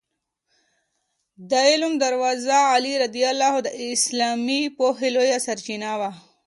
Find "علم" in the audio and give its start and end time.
1.67-1.93